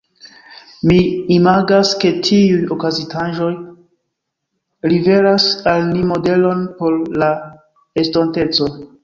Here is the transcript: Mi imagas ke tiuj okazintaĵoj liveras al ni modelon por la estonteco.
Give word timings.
Mi 0.91 0.95
imagas 1.33 1.91
ke 2.03 2.09
tiuj 2.27 2.61
okazintaĵoj 2.75 3.51
liveras 4.95 5.47
al 5.75 5.87
ni 5.93 6.03
modelon 6.15 6.65
por 6.81 6.99
la 7.25 7.31
estonteco. 8.07 8.73